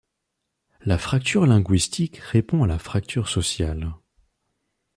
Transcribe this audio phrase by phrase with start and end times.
[0.83, 3.93] La fracture linguistique répond à la fracture sociale.